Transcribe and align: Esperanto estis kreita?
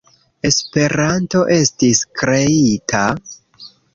Esperanto 0.47 1.41
estis 1.57 2.01
kreita? 2.21 3.05